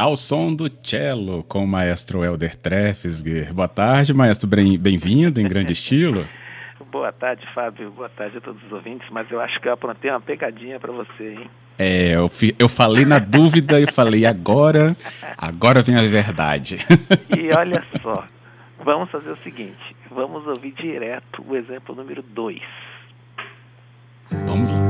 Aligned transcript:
Ao 0.00 0.16
som 0.16 0.54
do 0.54 0.66
cello 0.82 1.44
com 1.44 1.62
o 1.62 1.66
maestro 1.66 2.24
Helder 2.24 2.56
Trefsger. 2.56 3.52
Boa 3.52 3.68
tarde, 3.68 4.14
maestro, 4.14 4.48
bem-vindo 4.48 5.38
em 5.38 5.46
grande 5.46 5.74
estilo. 5.74 6.24
Boa 6.90 7.12
tarde, 7.12 7.46
Fábio. 7.54 7.90
Boa 7.90 8.08
tarde 8.08 8.38
a 8.38 8.40
todos 8.40 8.64
os 8.64 8.72
ouvintes. 8.72 9.06
Mas 9.10 9.30
eu 9.30 9.38
acho 9.38 9.60
que 9.60 9.68
eu 9.68 9.74
aprontei 9.74 10.10
uma 10.10 10.18
pegadinha 10.18 10.80
para 10.80 10.90
você, 10.90 11.34
hein? 11.34 11.50
É, 11.78 12.16
eu, 12.16 12.30
eu 12.58 12.66
falei 12.66 13.04
na 13.04 13.18
dúvida 13.18 13.78
e 13.78 13.86
falei 13.92 14.24
agora, 14.24 14.96
agora 15.36 15.82
vem 15.82 15.96
a 15.96 16.02
verdade. 16.02 16.78
E 17.38 17.52
olha 17.54 17.84
só, 18.00 18.24
vamos 18.82 19.10
fazer 19.10 19.30
o 19.30 19.36
seguinte: 19.36 19.94
vamos 20.10 20.46
ouvir 20.46 20.72
direto 20.72 21.44
o 21.46 21.54
exemplo 21.54 21.94
número 21.94 22.22
2. 22.22 22.58
Vamos 24.46 24.70
lá. 24.72 24.89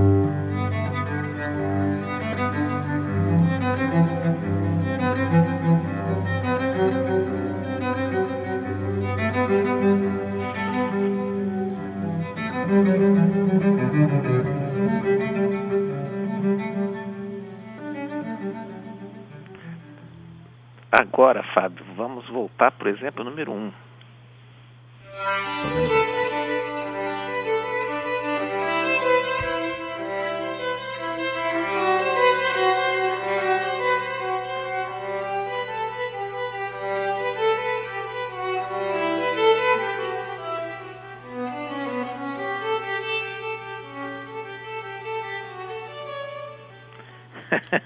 Agora, 20.92 21.42
Fábio, 21.54 21.84
vamos 21.96 22.28
voltar 22.28 22.70
para 22.72 22.88
o 22.88 22.90
exemplo 22.90 23.24
número 23.24 23.52
1. 23.52 23.56
Um. 23.56 23.89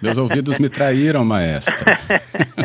Meus 0.00 0.18
ouvidos 0.18 0.58
me 0.58 0.68
traíram, 0.68 1.24
maestro. 1.24 1.84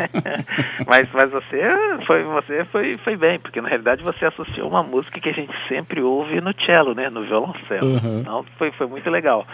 mas, 0.86 1.08
mas 1.12 1.30
você 1.30 1.60
foi 2.06 2.22
você 2.24 2.64
foi, 2.66 2.96
foi 2.98 3.16
bem, 3.16 3.38
porque 3.38 3.60
na 3.60 3.68
realidade 3.68 4.02
você 4.02 4.26
associou 4.26 4.68
uma 4.68 4.82
música 4.82 5.20
que 5.20 5.28
a 5.28 5.32
gente 5.32 5.52
sempre 5.68 6.02
ouve 6.02 6.40
no 6.40 6.52
cello, 6.64 6.94
né, 6.94 7.10
no 7.10 7.22
violoncelo. 7.22 7.86
Uhum. 7.86 8.20
Então 8.20 8.44
foi, 8.58 8.70
foi 8.72 8.86
muito 8.86 9.08
legal. 9.10 9.46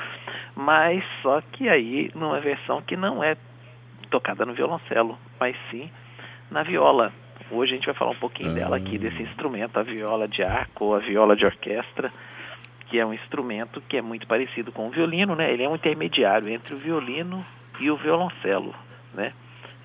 Mas 0.54 1.04
só 1.22 1.40
que 1.52 1.68
aí 1.68 2.10
numa 2.14 2.40
versão 2.40 2.82
que 2.82 2.96
não 2.96 3.22
é 3.22 3.36
tocada 4.10 4.44
no 4.44 4.54
violoncelo, 4.54 5.18
mas 5.38 5.56
sim 5.70 5.90
na 6.50 6.62
viola. 6.62 7.12
Hoje 7.50 7.72
a 7.72 7.74
gente 7.76 7.86
vai 7.86 7.94
falar 7.94 8.10
um 8.10 8.16
pouquinho 8.16 8.48
uhum. 8.50 8.54
dela 8.54 8.76
aqui, 8.76 8.98
desse 8.98 9.22
instrumento, 9.22 9.78
a 9.78 9.82
viola 9.82 10.26
de 10.26 10.42
arco 10.42 10.86
ou 10.86 10.96
a 10.96 10.98
viola 10.98 11.36
de 11.36 11.44
orquestra 11.44 12.12
que 12.86 12.98
é 12.98 13.06
um 13.06 13.12
instrumento 13.12 13.80
que 13.88 13.96
é 13.96 14.02
muito 14.02 14.26
parecido 14.26 14.72
com 14.72 14.88
o 14.88 14.90
violino, 14.90 15.34
né? 15.34 15.52
Ele 15.52 15.62
é 15.62 15.68
um 15.68 15.74
intermediário 15.74 16.48
entre 16.48 16.74
o 16.74 16.78
violino 16.78 17.44
e 17.80 17.90
o 17.90 17.96
violoncelo, 17.96 18.74
né? 19.14 19.32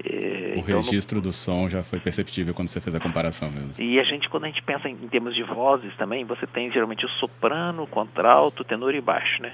É, 0.04 0.56
o 0.56 0.60
então, 0.60 0.78
registro 0.78 1.18
no... 1.18 1.22
do 1.22 1.34
som 1.34 1.70
já 1.70 1.84
foi 1.84 2.00
perceptível 2.00 2.54
quando 2.54 2.70
você 2.70 2.82
fez 2.82 2.96
a 2.96 3.00
comparação 3.00 3.52
mesmo. 3.52 3.84
E 3.84 4.00
a 4.00 4.04
gente, 4.04 4.30
quando 4.30 4.46
a 4.46 4.48
gente 4.48 4.64
pensa 4.64 4.90
em, 4.90 4.94
em 4.94 5.08
termos 5.08 5.36
de 5.36 5.44
vozes 5.44 5.96
também, 5.98 6.26
você 6.26 6.48
tem 6.48 6.72
geralmente 6.72 7.06
o 7.06 7.10
soprano, 7.10 7.84
o 7.84 7.88
contralto, 7.88 8.62
o 8.62 8.66
tenor 8.66 8.96
e 8.96 9.02
baixo, 9.02 9.42
né? 9.42 9.54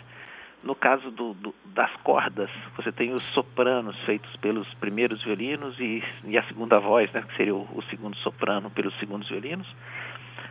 No 0.64 0.74
caso 0.74 1.12
do, 1.12 1.34
do, 1.34 1.53
das 1.66 1.91
cordas, 1.97 2.50
você 2.75 2.91
tem 2.91 3.14
os 3.14 3.24
sopranos 3.34 3.97
feitos 4.06 4.35
pelos 4.38 4.68
primeiros 4.75 5.24
violinos 5.24 5.78
e, 5.79 6.03
e 6.25 6.38
a 6.38 6.44
segunda 6.44 6.79
voz, 6.79 7.12
né, 7.12 7.24
que 7.28 7.38
seria 7.38 7.56
o, 7.56 7.68
o 7.74 7.84
segundo 7.90 8.18
soprano 8.18 8.69
pelos 8.72 8.97
segundos 9.00 9.29
violinos. 9.29 9.68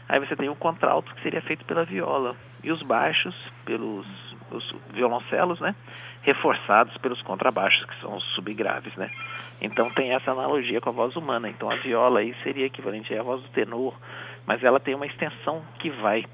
Aí 0.08 0.20
você 0.20 0.36
tem 0.36 0.48
o 0.48 0.54
contralto, 0.54 1.14
que 1.14 1.22
seria 1.22 1.42
feito 1.42 1.64
pela 1.64 1.84
viola, 1.84 2.36
e 2.62 2.70
os 2.70 2.82
baixos 2.82 3.34
pelos 3.64 4.06
os 4.50 4.74
violoncelos, 4.92 5.60
né? 5.60 5.74
Reforçados 6.22 6.96
pelos 6.98 7.20
contrabaixos, 7.22 7.84
que 7.84 8.00
são 8.00 8.16
os 8.16 8.24
subgraves, 8.34 8.94
né? 8.96 9.10
Então 9.60 9.90
tem 9.90 10.14
essa 10.14 10.30
analogia 10.30 10.80
com 10.80 10.90
a 10.90 10.92
voz 10.92 11.16
humana. 11.16 11.48
Então 11.48 11.70
a 11.70 11.76
viola 11.76 12.20
aí 12.20 12.34
seria 12.42 12.66
equivalente 12.66 13.14
à 13.14 13.22
voz 13.22 13.42
do 13.42 13.48
tenor, 13.48 13.94
mas 14.46 14.62
ela 14.62 14.78
tem 14.78 14.94
uma 14.94 15.06
extensão 15.06 15.62
que 15.78 15.90
vai 15.90 16.24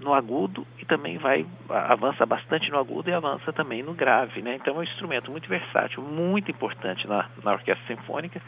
no 0.00 0.12
agudo 0.12 0.66
e 0.78 0.84
também 0.84 1.16
vai 1.16 1.46
avança 1.68 2.26
bastante 2.26 2.70
no 2.70 2.78
agudo 2.78 3.08
e 3.08 3.14
avança 3.14 3.52
também 3.52 3.82
no 3.82 3.94
grave, 3.94 4.42
né? 4.42 4.56
Então 4.56 4.76
é 4.76 4.78
um 4.78 4.82
instrumento 4.82 5.30
muito 5.30 5.48
versátil, 5.48 6.02
muito 6.02 6.50
importante 6.50 7.06
na, 7.08 7.28
na 7.42 7.52
orquestra 7.52 7.86
sinfônica 7.86 8.40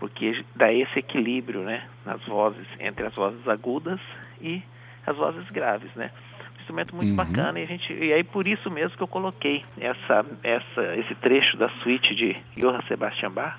porque 0.00 0.42
dá 0.56 0.72
esse 0.72 0.98
equilíbrio, 0.98 1.60
né, 1.60 1.84
nas 2.04 2.20
vozes, 2.24 2.66
entre 2.80 3.06
as 3.06 3.14
vozes 3.14 3.46
agudas 3.46 4.00
e 4.40 4.62
as 5.06 5.14
vozes 5.14 5.46
graves, 5.50 5.94
né. 5.94 6.10
Um 6.56 6.60
instrumento 6.60 6.96
muito 6.96 7.10
uhum. 7.10 7.16
bacana 7.16 7.60
e 7.60 7.64
a 7.64 7.66
gente 7.66 7.92
e 7.92 8.12
aí 8.12 8.24
por 8.24 8.46
isso 8.46 8.70
mesmo 8.70 8.96
que 8.96 9.02
eu 9.02 9.08
coloquei 9.08 9.64
essa 9.78 10.24
essa 10.42 10.96
esse 10.96 11.14
trecho 11.16 11.56
da 11.56 11.68
suíte 11.82 12.14
de 12.14 12.36
Johann 12.56 12.80
Sebastian 12.86 13.30
Bach, 13.30 13.56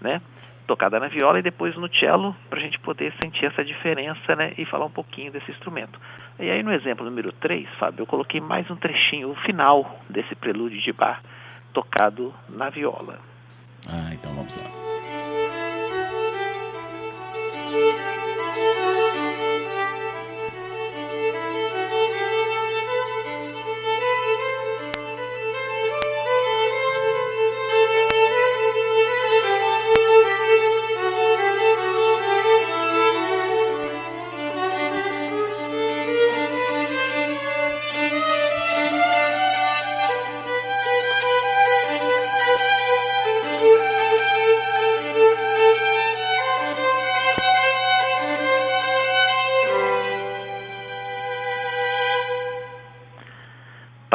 né, 0.00 0.20
tocada 0.66 0.98
na 0.98 1.08
viola 1.08 1.38
e 1.38 1.42
depois 1.42 1.76
no 1.76 1.92
cello, 1.96 2.34
para 2.48 2.58
a 2.58 2.62
gente 2.62 2.78
poder 2.80 3.12
sentir 3.22 3.46
essa 3.46 3.64
diferença, 3.64 4.34
né, 4.36 4.54
e 4.56 4.64
falar 4.64 4.86
um 4.86 4.90
pouquinho 4.90 5.30
desse 5.30 5.50
instrumento. 5.50 6.00
E 6.38 6.50
aí 6.50 6.62
no 6.62 6.72
exemplo 6.72 7.04
número 7.04 7.32
3, 7.32 7.68
Fábio, 7.78 8.02
eu 8.02 8.06
coloquei 8.06 8.40
mais 8.40 8.68
um 8.70 8.76
trechinho, 8.76 9.30
o 9.30 9.34
final 9.36 10.00
desse 10.08 10.34
prelúdio 10.34 10.80
de 10.80 10.92
Bach, 10.92 11.20
tocado 11.72 12.32
na 12.48 12.70
viola. 12.70 13.18
Ah, 13.88 14.10
então 14.12 14.34
vamos 14.34 14.54
lá. 14.56 15.19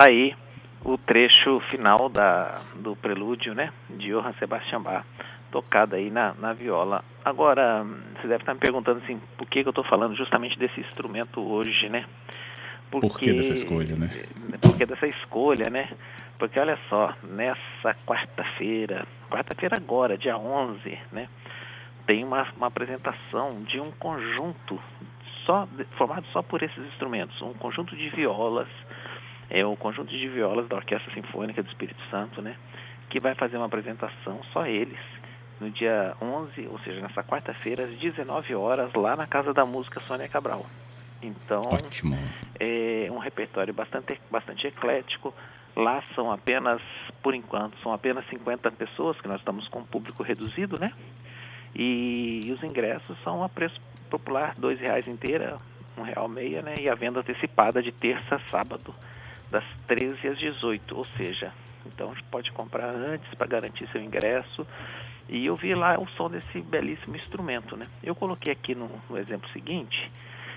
Tá 0.06 0.10
aí 0.10 0.36
o 0.84 1.00
trecho 1.00 1.60
final 1.72 2.10
da, 2.10 2.62
do 2.76 2.96
prelúdio, 2.96 3.56
né, 3.56 3.72
de 3.90 4.12
Johann 4.12 4.36
Sebastian 4.38 4.80
Bach, 4.80 5.04
tocado 5.52 5.96
aí 5.96 6.12
na, 6.12 6.36
na 6.36 6.54
viola. 6.54 7.04
Agora, 7.24 7.84
você 8.14 8.28
deve 8.28 8.44
estar 8.44 8.54
me 8.54 8.60
perguntando 8.60 9.02
assim, 9.04 9.20
por 9.36 9.48
que, 9.48 9.64
que 9.64 9.68
eu 9.68 9.72
estou 9.72 9.84
falando 9.84 10.16
justamente 10.16 10.60
desse 10.60 10.80
instrumento 10.80 11.42
hoje, 11.42 11.90
né? 11.90 12.06
Porque, 12.92 13.08
por 13.08 13.20
que 13.20 13.34
dessa 13.34 13.54
escolha, 13.54 13.96
né? 13.96 14.12
Por 14.62 14.78
que 14.78 14.86
dessa 14.86 15.08
escolha, 15.08 15.72
né? 15.72 15.90
Porque 16.38 16.60
olha 16.60 16.78
só, 16.88 17.12
nessa 17.24 17.96
quarta-feira, 18.06 19.08
quarta-feira 19.28 19.76
agora, 19.76 20.16
dia 20.16 20.38
11, 20.38 21.00
né? 21.12 21.28
Tem 22.06 22.24
uma, 22.24 22.48
uma 22.56 22.68
apresentação 22.68 23.64
de 23.64 23.80
um 23.80 23.90
conjunto 23.90 24.80
só 25.48 25.68
formado 25.98 26.28
só 26.32 26.44
por 26.44 26.62
esses 26.62 26.86
instrumentos, 26.94 27.42
um 27.42 27.54
conjunto 27.54 27.96
de 27.96 28.08
violas, 28.10 28.68
é 29.50 29.66
o 29.66 29.76
conjunto 29.76 30.10
de 30.10 30.28
violas 30.28 30.68
da 30.68 30.76
Orquestra 30.76 31.14
Sinfônica 31.14 31.62
do 31.62 31.70
Espírito 31.70 32.02
Santo, 32.10 32.42
né? 32.42 32.56
Que 33.10 33.20
vai 33.20 33.36
fazer 33.36 33.58
uma 33.58 33.68
apresentação, 33.68 34.42
só 34.52 34.66
eles, 34.66 35.00
no 35.60 35.70
dia 35.70 36.16
11, 36.22 36.68
ou 36.68 36.80
seja, 36.80 37.02
nessa 37.02 37.24
quarta-feira, 37.24 37.86
às 37.86 37.98
19 37.98 38.56
horas, 38.56 38.94
lá 38.94 39.16
na 39.16 39.28
Casa 39.28 39.54
da 39.54 39.66
Música 39.66 40.02
Sônia 40.02 40.28
Cabral. 40.28 40.66
Então, 41.22 41.62
Ótimo. 41.62 42.18
é 42.60 43.08
um 43.12 43.18
repertório 43.18 43.74
bastante, 43.74 44.20
bastante 44.30 44.68
eclético, 44.68 45.34
Lá 45.76 46.02
são 46.16 46.32
apenas, 46.32 46.82
por 47.22 47.36
enquanto, 47.36 47.78
são 47.80 47.92
apenas 47.92 48.26
50 48.30 48.72
pessoas, 48.72 49.20
que 49.20 49.28
nós 49.28 49.40
estamos 49.40 49.68
com 49.68 49.80
um 49.80 49.86
público 49.86 50.24
reduzido, 50.24 50.80
né? 50.80 50.94
E, 51.76 52.50
os 52.56 52.64
ingressos 52.64 53.18
são 53.24 53.44
a 53.44 53.50
preço 53.50 53.78
popular, 54.10 54.56
R$ 54.58 54.74
reais 54.76 55.06
inteira, 55.06 55.58
um 55.98 56.02
real 56.02 56.30
meia, 56.30 56.62
né? 56.62 56.76
E 56.80 56.88
a 56.88 56.96
venda 56.96 57.20
antecipada 57.20 57.84
de 57.84 57.92
terça 57.92 58.36
a 58.36 58.40
sábado, 58.50 58.96
das 59.52 59.64
13 59.88 60.28
às 60.28 60.38
18, 60.38 60.98
ou 60.98 61.06
seja, 61.18 61.52
então 61.86 62.14
pode 62.32 62.52
comprar 62.52 62.90
antes 62.90 63.34
para 63.36 63.48
garantir 63.48 63.88
seu 63.90 64.02
ingresso. 64.02 64.66
E 65.28 65.46
eu 65.46 65.56
vi 65.56 65.74
lá 65.74 66.00
o 66.00 66.08
som 66.10 66.30
desse 66.30 66.62
belíssimo 66.62 67.16
instrumento, 67.16 67.76
né? 67.76 67.88
Eu 68.04 68.14
coloquei 68.14 68.54
aqui 68.54 68.76
no, 68.76 68.90
no 69.10 69.18
exemplo 69.18 69.50
seguinte 69.50 70.12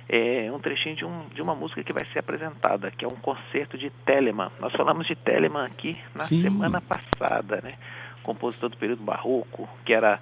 é, 0.08 0.50
um 0.50 0.58
trechinho 0.58 0.96
de, 0.96 1.04
um, 1.04 1.28
de 1.28 1.42
uma 1.42 1.54
música 1.54 1.84
que 1.84 1.92
vai 1.92 2.04
ser 2.06 2.20
apresentada, 2.20 2.90
que 2.90 3.04
é 3.04 3.08
um 3.08 3.16
concerto 3.16 3.76
de 3.76 3.90
Telemann. 3.90 4.50
Nós 4.58 4.72
falamos 4.72 5.06
de 5.06 5.14
Telemann 5.14 5.66
aqui 5.66 5.98
na 6.14 6.24
Sim. 6.24 6.42
semana 6.42 6.80
passada, 6.80 7.60
né? 7.62 7.74
Compositor 8.22 8.70
do 8.70 8.76
período 8.76 9.02
barroco, 9.02 9.68
que 9.84 9.92
era 9.92 10.18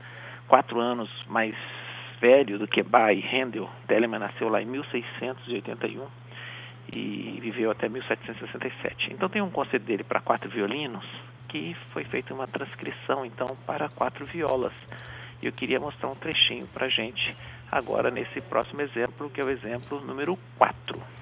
quatro 0.49 0.81
anos 0.81 1.09
mais 1.29 1.55
velho 2.21 2.59
do 2.59 2.67
que 2.67 2.83
Bach 2.83 3.13
e 3.13 3.25
Handel. 3.25 3.71
Telemann 3.87 4.19
nasceu 4.19 4.49
lá 4.49 4.61
em 4.61 4.67
1681 4.67 6.07
e 6.95 7.39
viveu 7.41 7.71
até 7.71 7.89
1767. 7.89 9.13
Então 9.13 9.29
tem 9.29 9.43
um 9.43 9.51
concerto 9.51 9.87
dele 9.87 10.05
para 10.05 10.21
quatro 10.21 10.51
violinos 10.51 11.05
que 11.49 11.75
foi 11.93 12.05
feita 12.05 12.35
uma 12.35 12.47
transcrição 12.47 13.25
então 13.25 13.57
para 13.67 13.89
quatro 13.89 14.27
violas. 14.27 14.73
E 15.43 15.47
eu 15.47 15.53
queria 15.53 15.79
mostrar 15.79 16.09
um 16.09 16.15
trechinho 16.15 16.67
para 16.69 16.89
gente 16.89 17.37
agora 17.71 18.11
nesse 18.11 18.41
próximo 18.41 18.81
exemplo, 18.81 19.31
que 19.31 19.41
é 19.41 19.45
o 19.45 19.51
exemplo 19.51 20.01
número 20.01 20.39
4. 20.59 21.16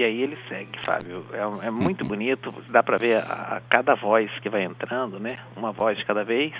E 0.00 0.02
aí 0.02 0.22
ele 0.22 0.38
segue, 0.48 0.78
Fábio. 0.82 1.26
É, 1.30 1.66
é 1.66 1.70
muito 1.70 2.06
bonito, 2.06 2.54
dá 2.70 2.82
para 2.82 2.96
ver 2.96 3.16
a, 3.16 3.56
a, 3.56 3.60
cada 3.68 3.94
voz 3.94 4.30
que 4.40 4.48
vai 4.48 4.62
entrando, 4.64 5.20
né? 5.20 5.38
Uma 5.54 5.72
voz 5.72 5.98
de 5.98 6.06
cada 6.06 6.24
vez. 6.24 6.54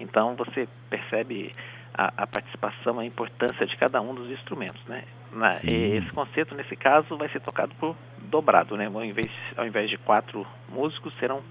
Então 0.00 0.34
você 0.34 0.66
percebe 0.88 1.52
a, 1.94 2.12
a 2.16 2.26
participação, 2.26 2.98
a 2.98 3.06
importância 3.06 3.64
de 3.64 3.76
cada 3.76 4.00
um 4.00 4.12
dos 4.12 4.28
instrumentos, 4.28 4.84
né? 4.86 5.04
Na, 5.32 5.50
esse 5.50 6.10
concerto, 6.12 6.56
nesse 6.56 6.74
caso, 6.74 7.16
vai 7.16 7.28
ser 7.28 7.38
tocado 7.38 7.72
por 7.76 7.94
dobrado, 8.22 8.76
né? 8.76 8.90
Ao 8.92 9.04
invés, 9.04 9.30
ao 9.56 9.64
invés 9.64 9.88
de 9.88 9.96
quatro 9.96 10.44
músicos, 10.68 11.14
serão 11.20 11.44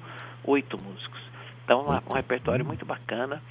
oito 0.44 0.78
músicos. 0.78 1.22
Então, 1.64 1.86
um, 1.88 2.12
um 2.12 2.16
repertório 2.16 2.66
muito 2.66 2.86
bacana. 2.86 3.42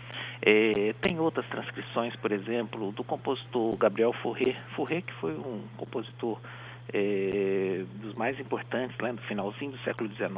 É, 0.43 0.95
tem 1.01 1.19
outras 1.19 1.47
transcrições, 1.47 2.15
por 2.17 2.33
exemplo, 2.33 2.93
do 2.93 3.03
compositor 3.03 3.75
Gabriel 3.79 4.13
Fauré. 4.13 4.57
Fauré, 4.77 5.01
que 5.01 5.13
foi 5.15 5.33
um 5.33 5.63
compositor 5.79 6.39
é, 6.93 7.85
dos 8.01 8.15
mais 8.15 8.39
importantes, 8.41 8.97
lá 8.99 9.13
no 9.13 9.21
finalzinho 9.23 9.73
do 9.73 9.79
século 9.79 10.09
XIX, 10.11 10.31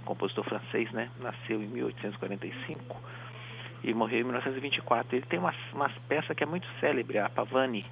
um 0.00 0.04
compositor 0.04 0.44
francês, 0.44 0.90
né? 0.92 1.10
Nasceu 1.20 1.62
em 1.62 1.66
1845 1.66 2.96
e 3.84 3.94
morreu 3.94 4.20
em 4.20 4.24
1924. 4.24 5.16
Ele 5.16 5.26
tem 5.26 5.38
uma, 5.38 5.54
uma 5.72 5.90
peça 6.08 6.34
que 6.34 6.42
é 6.42 6.46
muito 6.46 6.66
célebre, 6.80 7.18
a 7.18 7.28
Pavani. 7.28 7.84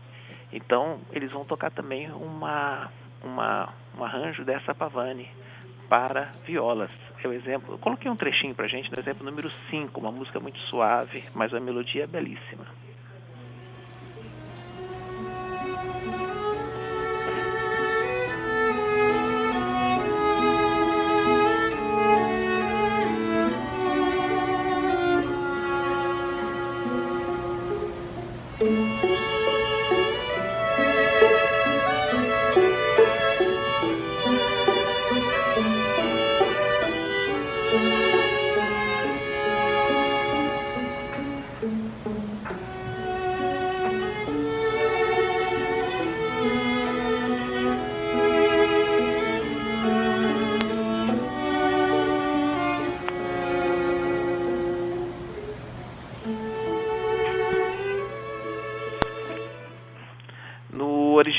Então, 0.52 1.00
eles 1.12 1.30
vão 1.30 1.44
tocar 1.44 1.70
também 1.70 2.10
uma, 2.10 2.90
uma, 3.22 3.72
um 3.98 4.04
arranjo 4.04 4.44
dessa 4.44 4.74
Pavani 4.74 5.28
para 5.88 6.32
violas. 6.46 6.90
É 7.22 7.28
o 7.28 7.32
exemplo. 7.32 7.74
Eu 7.74 7.78
coloquei 7.78 8.10
um 8.10 8.16
trechinho 8.16 8.54
para 8.54 8.66
gente 8.66 8.90
no 8.90 8.98
exemplo 8.98 9.24
número 9.24 9.50
5, 9.70 9.98
uma 9.98 10.12
música 10.12 10.40
muito 10.40 10.58
suave, 10.70 11.24
mas 11.34 11.52
a 11.54 11.60
melodia 11.60 12.04
é 12.04 12.06
belíssima. 12.06 12.66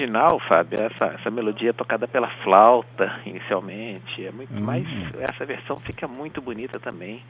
Original, 0.05 0.39
Fábio, 0.47 0.77
essa, 0.81 1.05
essa 1.05 1.31
melodia 1.31 1.71
é 1.71 1.73
tocada 1.73 2.07
pela 2.07 2.29
flauta 2.43 3.19
inicialmente, 3.25 4.25
é 4.25 4.31
muito 4.31 4.53
hum. 4.53 4.61
mais 4.61 4.85
essa 5.19 5.45
versão 5.45 5.79
fica 5.79 6.07
muito 6.07 6.41
bonita 6.41 6.79
também, 6.79 7.23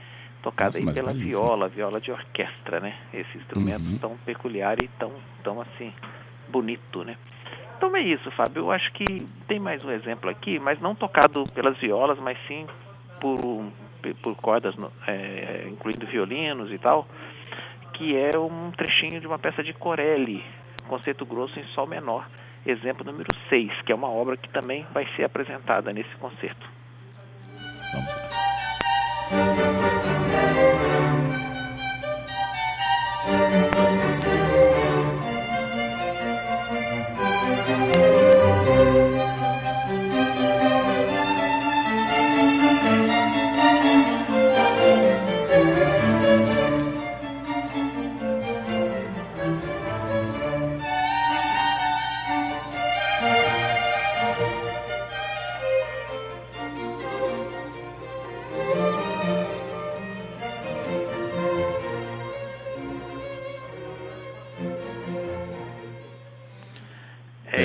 tocada 0.43 0.77
Nossa, 0.79 0.89
aí 0.89 0.93
pela 0.93 1.13
viola, 1.13 1.67
viola 1.69 2.01
de 2.01 2.11
orquestra, 2.11 2.79
né? 2.79 2.95
Esse 3.13 3.37
instrumento 3.37 3.85
uhum. 3.85 3.97
tão 3.97 4.17
peculiar 4.25 4.75
e 4.83 4.87
tão, 4.99 5.11
tão 5.43 5.61
assim 5.61 5.91
bonito, 6.49 7.03
né? 7.03 7.17
Então 7.77 7.95
é 7.95 8.01
isso, 8.01 8.29
Fábio. 8.31 8.63
Eu 8.63 8.71
acho 8.71 8.91
que 8.93 9.25
tem 9.47 9.59
mais 9.59 9.83
um 9.83 9.91
exemplo 9.91 10.29
aqui, 10.29 10.59
mas 10.59 10.79
não 10.79 10.93
tocado 10.95 11.45
pelas 11.53 11.77
violas, 11.77 12.19
mas 12.19 12.37
sim 12.47 12.67
por, 13.19 13.65
por 14.21 14.35
cordas, 14.35 14.75
é, 15.07 15.67
incluindo 15.69 16.05
violinos 16.05 16.71
e 16.71 16.77
tal, 16.77 17.07
que 17.93 18.15
é 18.15 18.37
um 18.37 18.71
trechinho 18.71 19.19
de 19.19 19.27
uma 19.27 19.39
peça 19.39 19.63
de 19.63 19.73
Corelli, 19.73 20.43
conceito 20.87 21.25
grosso 21.25 21.59
em 21.59 21.63
sol 21.73 21.87
menor, 21.87 22.27
exemplo 22.65 23.05
número 23.05 23.29
6, 23.49 23.71
que 23.83 23.91
é 23.91 23.95
uma 23.95 24.09
obra 24.09 24.37
que 24.37 24.49
também 24.49 24.85
vai 24.93 25.07
ser 25.15 25.23
apresentada 25.23 25.93
nesse 25.93 26.15
concerto. 26.17 26.67
Vamos 27.93 28.13
lá. 28.13 29.74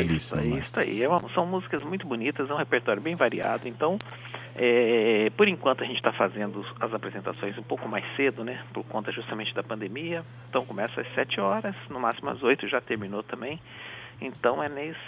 É 0.00 0.14
isso 0.14 0.38
aí, 0.38 0.58
isso 0.58 0.80
aí. 0.80 1.02
É 1.02 1.08
uma, 1.08 1.20
são 1.34 1.44
músicas 1.44 1.82
muito 1.82 2.06
bonitas, 2.06 2.48
é 2.48 2.54
um 2.54 2.56
repertório 2.56 3.02
bem 3.02 3.14
variado. 3.14 3.68
Então, 3.68 3.98
é, 4.56 5.30
por 5.36 5.48
enquanto 5.48 5.82
a 5.82 5.86
gente 5.86 5.96
está 5.96 6.12
fazendo 6.12 6.64
as 6.80 6.92
apresentações 6.92 7.56
um 7.58 7.62
pouco 7.62 7.88
mais 7.88 8.04
cedo, 8.16 8.44
né? 8.44 8.62
Por 8.72 8.84
conta 8.84 9.12
justamente 9.12 9.54
da 9.54 9.62
pandemia. 9.62 10.24
Então 10.48 10.64
começa 10.64 11.00
às 11.00 11.14
7 11.14 11.40
horas, 11.40 11.74
no 11.88 12.00
máximo 12.00 12.30
às 12.30 12.42
8 12.42 12.68
já 12.68 12.80
terminou 12.80 13.22
também. 13.22 13.60
Então 14.20 14.62
é 14.62 14.68
nesse, 14.68 14.98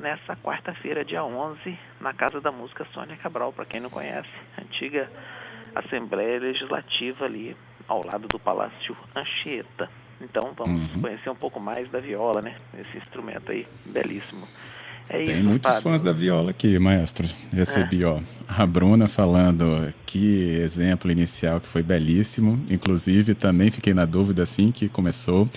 nessa 0.00 0.36
quarta-feira, 0.36 1.04
dia 1.04 1.24
11, 1.24 1.78
na 2.00 2.12
Casa 2.12 2.40
da 2.40 2.52
Música 2.52 2.86
Sônia 2.92 3.16
Cabral, 3.16 3.52
para 3.52 3.64
quem 3.64 3.80
não 3.80 3.88
conhece, 3.88 4.28
antiga 4.58 5.10
Assembleia 5.74 6.40
Legislativa 6.40 7.24
ali 7.24 7.56
ao 7.86 8.04
lado 8.04 8.28
do 8.28 8.38
Palácio 8.38 8.96
Anchieta. 9.14 9.88
Então 10.20 10.52
vamos 10.56 10.94
uhum. 10.94 11.00
conhecer 11.00 11.30
um 11.30 11.34
pouco 11.34 11.58
mais 11.58 11.90
da 11.90 12.00
viola, 12.00 12.42
né? 12.42 12.56
Esse 12.78 12.98
instrumento 12.98 13.50
aí, 13.50 13.66
belíssimo. 13.86 14.46
É 15.08 15.24
Tem 15.24 15.38
isso, 15.40 15.44
muitos 15.44 15.68
Fábio. 15.68 15.82
fãs 15.82 16.02
da 16.04 16.12
viola 16.12 16.50
aqui, 16.50 16.78
maestro. 16.78 17.26
Recebi, 17.52 18.04
é. 18.04 18.06
ó, 18.06 18.20
a 18.46 18.64
Bruna 18.64 19.08
falando 19.08 19.92
que 20.06 20.60
exemplo 20.62 21.10
inicial 21.10 21.60
que 21.60 21.66
foi 21.66 21.82
belíssimo. 21.82 22.64
Inclusive, 22.70 23.34
também 23.34 23.72
fiquei 23.72 23.92
na 23.92 24.04
dúvida 24.04 24.44
assim 24.44 24.70
que 24.70 24.88
começou. 24.88 25.48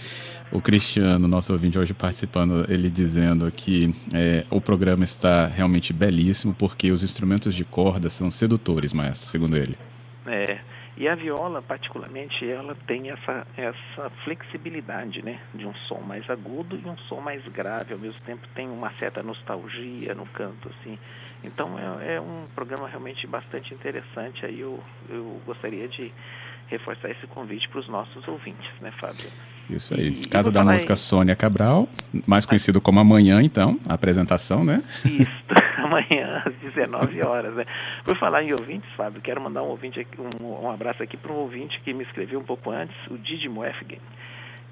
O 0.51 0.60
Cristiano, 0.60 1.27
nosso 1.27 1.53
ouvinte 1.53 1.77
hoje 1.77 1.93
participando, 1.93 2.65
ele 2.67 2.89
dizendo 2.89 3.51
que 3.51 3.93
é, 4.12 4.43
o 4.50 4.60
programa 4.60 5.03
está 5.03 5.46
realmente 5.46 5.93
belíssimo 5.93 6.55
porque 6.55 6.91
os 6.91 7.03
instrumentos 7.03 7.53
de 7.53 7.63
corda 7.63 8.10
são 8.10 8.32
sedutores, 8.32 8.91
maestro, 8.91 9.29
segundo 9.29 9.55
ele. 9.55 9.75
É, 10.25 10.60
e 10.95 11.07
a 11.07 11.15
viola, 11.15 11.62
particularmente, 11.62 12.47
ela 12.47 12.75
tem 12.85 13.09
essa, 13.09 13.47
essa 13.57 14.09
flexibilidade, 14.23 15.23
né? 15.23 15.39
De 15.53 15.65
um 15.65 15.73
som 15.88 16.00
mais 16.01 16.29
agudo 16.29 16.79
e 16.83 16.88
um 16.88 16.97
som 17.09 17.19
mais 17.19 17.43
grave, 17.47 17.93
ao 17.93 18.00
mesmo 18.00 18.19
tempo 18.21 18.47
tem 18.53 18.69
uma 18.69 18.91
certa 19.00 19.23
nostalgia 19.23 20.13
no 20.13 20.25
canto, 20.27 20.69
assim. 20.69 21.00
Então 21.43 21.77
é, 22.00 22.15
é 22.15 22.21
um 22.21 22.45
programa 22.53 22.88
realmente 22.88 23.25
bastante 23.25 23.73
interessante. 23.73 24.45
Aí 24.45 24.59
eu, 24.59 24.79
eu 25.09 25.41
gostaria 25.45 25.88
de 25.88 26.12
reforçar 26.67 27.09
esse 27.09 27.25
convite 27.27 27.67
para 27.69 27.79
os 27.79 27.88
nossos 27.88 28.27
ouvintes, 28.27 28.69
né, 28.79 28.91
Fábio? 29.00 29.29
Isso 29.69 29.93
aí. 29.93 30.09
E, 30.09 30.27
Casa 30.27 30.51
da 30.51 30.63
Música 30.63 30.95
Sônia 30.95 31.35
Cabral, 31.35 31.88
mais 32.27 32.45
conhecido 32.45 32.79
como 32.79 33.00
Amanhã, 33.00 33.41
então, 33.41 33.79
a 33.88 33.93
apresentação, 33.95 34.63
né? 34.63 34.81
Isso, 35.05 35.31
amanhã 35.93 36.43
às 36.45 36.53
19 36.55 37.21
horas, 37.21 37.53
né? 37.55 37.65
Por 38.03 38.17
falar 38.17 38.43
em 38.43 38.51
ouvintes, 38.51 38.89
Fábio, 38.95 39.21
quero 39.21 39.41
mandar 39.41 39.63
um 39.63 39.67
ouvinte 39.67 40.00
aqui, 40.00 40.17
um, 40.19 40.65
um 40.65 40.71
abraço 40.71 41.03
aqui 41.03 41.17
para 41.17 41.31
um 41.31 41.38
ouvinte 41.38 41.79
que 41.81 41.93
me 41.93 42.03
escreveu 42.03 42.39
um 42.39 42.43
pouco 42.43 42.71
antes, 42.71 42.95
o 43.09 43.17
Didimo 43.17 43.63
Efgen, 43.63 44.00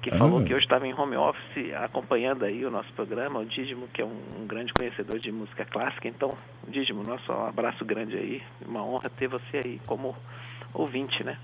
que 0.02 0.10
ah. 0.10 0.18
falou 0.18 0.42
que 0.42 0.52
eu 0.52 0.58
estava 0.58 0.86
em 0.86 0.94
home 0.94 1.16
office 1.16 1.72
acompanhando 1.82 2.44
aí 2.44 2.64
o 2.64 2.70
nosso 2.70 2.92
programa, 2.92 3.40
o 3.40 3.46
Didimo, 3.46 3.88
que 3.88 4.02
é 4.02 4.04
um, 4.04 4.20
um 4.40 4.46
grande 4.46 4.72
conhecedor 4.72 5.18
de 5.18 5.30
música 5.30 5.64
clássica. 5.64 6.08
Então, 6.08 6.36
Didimo, 6.68 7.02
nosso 7.02 7.30
abraço 7.32 7.84
grande 7.84 8.16
aí, 8.16 8.42
uma 8.66 8.84
honra 8.84 9.08
ter 9.10 9.28
você 9.28 9.58
aí 9.58 9.80
como 9.86 10.16
ouvinte, 10.74 11.22
né? 11.22 11.38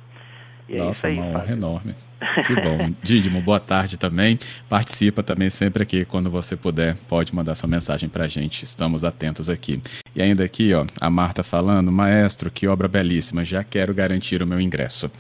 E 0.68 0.76
é 0.76 0.78
Nossa, 0.78 1.08
aí, 1.08 1.18
uma 1.18 1.26
honra 1.26 1.52
enorme. 1.52 2.07
Que 2.46 2.54
bom. 2.54 2.92
Dídimo, 3.02 3.40
boa 3.40 3.60
tarde 3.60 3.96
também. 3.96 4.38
Participa 4.68 5.22
também 5.22 5.50
sempre 5.50 5.82
aqui, 5.82 6.04
quando 6.04 6.30
você 6.30 6.56
puder, 6.56 6.96
pode 7.08 7.34
mandar 7.34 7.54
sua 7.54 7.68
mensagem 7.68 8.08
para 8.08 8.24
a 8.24 8.28
gente. 8.28 8.64
Estamos 8.64 9.04
atentos 9.04 9.48
aqui. 9.48 9.80
E 10.14 10.22
ainda 10.22 10.44
aqui, 10.44 10.74
ó, 10.74 10.84
a 11.00 11.08
Marta 11.08 11.42
falando, 11.42 11.92
maestro, 11.92 12.50
que 12.50 12.66
obra 12.66 12.88
belíssima, 12.88 13.44
já 13.44 13.62
quero 13.62 13.94
garantir 13.94 14.42
o 14.42 14.46
meu 14.46 14.60
ingresso. 14.60 15.10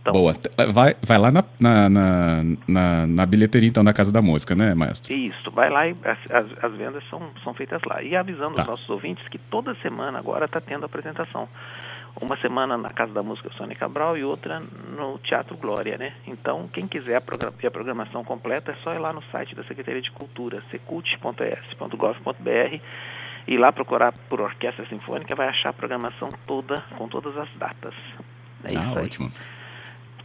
Então, 0.00 0.12
boa. 0.12 0.34
Vai, 0.72 0.96
vai 1.02 1.18
lá 1.18 1.30
na, 1.30 1.44
na, 1.58 1.88
na, 1.88 2.44
na, 2.66 3.06
na 3.06 3.26
bilheteria, 3.26 3.68
então, 3.68 3.84
da 3.84 3.92
Casa 3.92 4.12
da 4.12 4.22
Música, 4.22 4.54
né, 4.54 4.74
maestro? 4.74 5.12
Isso, 5.12 5.50
vai 5.50 5.68
lá 5.68 5.88
e 5.88 5.96
as, 6.04 6.18
as, 6.30 6.64
as 6.64 6.72
vendas 6.76 7.02
são, 7.10 7.20
são 7.42 7.52
feitas 7.52 7.82
lá. 7.84 8.02
E 8.02 8.14
avisando 8.14 8.54
tá. 8.54 8.62
os 8.62 8.68
nossos 8.68 8.88
ouvintes 8.88 9.26
que 9.28 9.38
toda 9.38 9.74
semana 9.76 10.18
agora 10.18 10.44
está 10.44 10.60
tendo 10.60 10.86
apresentação 10.86 11.48
uma 12.20 12.36
semana 12.38 12.76
na 12.76 12.90
Casa 12.90 13.12
da 13.12 13.22
Música 13.22 13.50
Sônia 13.56 13.76
Cabral 13.76 14.16
e 14.16 14.24
outra 14.24 14.60
no 14.60 15.18
Teatro 15.18 15.56
Glória, 15.56 15.96
né? 15.96 16.12
Então, 16.26 16.68
quem 16.72 16.86
quiser 16.86 17.22
ver 17.56 17.66
a 17.66 17.70
programação 17.70 18.24
completa, 18.24 18.72
é 18.72 18.74
só 18.82 18.94
ir 18.94 18.98
lá 18.98 19.12
no 19.12 19.22
site 19.24 19.54
da 19.54 19.64
Secretaria 19.64 20.02
de 20.02 20.10
Cultura, 20.10 20.62
secult.es.gov.br 20.70 22.80
e 23.46 23.56
lá 23.56 23.72
procurar 23.72 24.12
por 24.28 24.40
Orquestra 24.40 24.86
Sinfônica, 24.86 25.34
vai 25.34 25.48
achar 25.48 25.70
a 25.70 25.72
programação 25.72 26.28
toda, 26.46 26.82
com 26.96 27.08
todas 27.08 27.36
as 27.36 27.48
datas. 27.56 27.94
É 28.64 28.76
ah, 28.76 29.00
ótimo. 29.00 29.30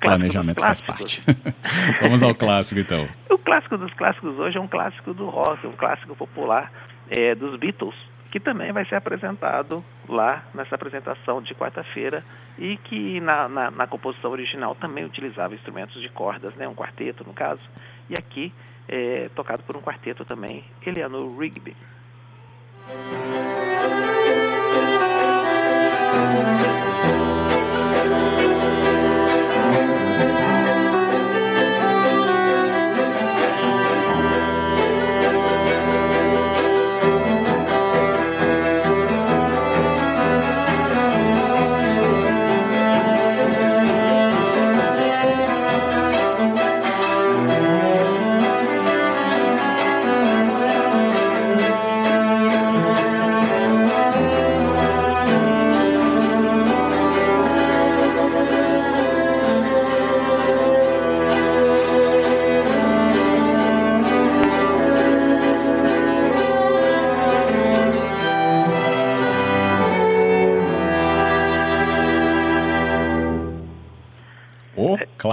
Planejamento 0.01 0.59
faz 0.59 0.81
parte. 0.81 1.23
Vamos 2.01 2.21
ao 2.21 2.35
clássico, 2.35 2.81
então. 2.81 3.07
O 3.29 3.37
clássico 3.37 3.77
dos 3.77 3.93
clássicos 3.93 4.37
hoje 4.37 4.57
é 4.57 4.61
um 4.61 4.67
clássico 4.67 5.13
do 5.13 5.29
rock, 5.29 5.65
um 5.65 5.71
clássico 5.71 6.15
popular 6.15 6.71
é, 7.09 7.33
dos 7.33 7.57
Beatles, 7.57 7.95
que 8.29 8.39
também 8.39 8.73
vai 8.73 8.83
ser 8.85 8.95
apresentado 8.95 9.83
lá 10.07 10.43
nessa 10.53 10.75
apresentação 10.75 11.41
de 11.41 11.53
quarta-feira 11.55 12.23
e 12.57 12.77
que 12.77 13.19
na, 13.21 13.47
na, 13.47 13.71
na, 13.71 13.87
composição 13.87 14.31
original 14.31 14.75
também 14.75 15.05
utilizava 15.05 15.55
instrumentos 15.55 16.01
de 16.01 16.09
cordas, 16.09 16.53
né, 16.55 16.67
um 16.67 16.75
quarteto 16.75 17.23
no 17.23 17.33
caso, 17.33 17.61
e 18.09 18.13
aqui 18.13 18.53
é, 18.87 19.29
tocado 19.35 19.63
por 19.63 19.77
um 19.77 19.81
quarteto 19.81 20.25
também, 20.25 20.63
Eleanor 20.85 21.37
Rigby. 21.37 21.75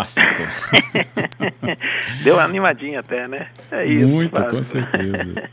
Clássico. 0.01 0.27
Deu 2.25 2.35
uma 2.35 2.45
animadinha 2.45 3.01
até, 3.01 3.29
né? 3.29 3.49
É 3.71 3.87
isso, 3.87 4.09
Muito, 4.09 4.43
com 4.43 4.63
certeza. 4.63 5.49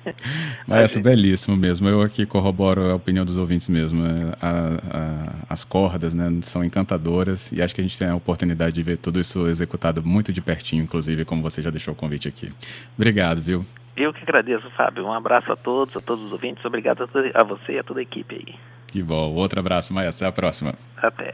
Maestro, 0.68 1.02
belíssimo 1.04 1.56
mesmo. 1.56 1.88
Eu 1.88 2.02
aqui 2.02 2.26
corroboro 2.26 2.92
a 2.92 2.96
opinião 2.96 3.26
dos 3.26 3.38
ouvintes 3.38 3.68
mesmo. 3.68 4.06
É, 4.06 4.36
a, 4.42 4.98
a, 4.98 5.54
as 5.54 5.64
cordas 5.64 6.14
né, 6.14 6.30
são 6.42 6.64
encantadoras 6.64 7.52
e 7.52 7.62
acho 7.62 7.76
que 7.76 7.82
a 7.82 7.84
gente 7.84 7.98
tem 7.98 8.08
a 8.08 8.16
oportunidade 8.16 8.76
de 8.76 8.84
ver 8.84 8.98
tudo 8.98 9.20
isso 9.20 9.48
executado 9.48 10.04
muito 10.04 10.32
de 10.32 10.42
pertinho, 10.42 10.84
inclusive, 10.84 11.26
como 11.26 11.42
você 11.42 11.62
já 11.62 11.70
deixou 11.70 11.94
o 11.94 11.98
convite 11.98 12.28
aqui. 12.28 12.52
Obrigado, 12.96 13.42
viu? 13.42 13.66
Eu 13.96 14.14
que 14.14 14.22
agradeço, 14.22 14.70
Fábio. 14.72 15.06
Um 15.06 15.14
abraço 15.14 15.52
a 15.52 15.56
todos, 15.56 15.96
a 15.96 16.00
todos 16.00 16.26
os 16.26 16.32
ouvintes. 16.32 16.64
Obrigado 16.64 17.04
a, 17.04 17.42
a 17.42 17.44
você 17.44 17.74
e 17.74 17.80
a 17.80 17.84
toda 17.84 18.00
a 18.00 18.04
equipe 18.04 18.36
aí. 18.36 18.56
Que 18.88 19.02
bom. 19.02 19.34
Outro 19.34 19.60
abraço, 19.60 19.94
Maestro. 19.94 20.26
Até 20.26 20.30
a 20.30 20.32
próxima. 20.32 20.76
Até. 20.98 21.34